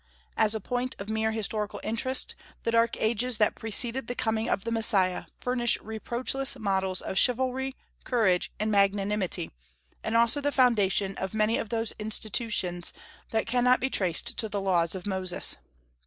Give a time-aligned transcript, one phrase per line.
[0.35, 4.63] As a point of mere historical interest, the dark ages that preceded the coming of
[4.63, 9.51] the Messiah furnish reproachless models of chivalry, courage, and magnanimity,
[10.03, 12.93] and also the foundation of many of those institutions
[13.29, 15.55] that cannot be traced to the laws of Moses.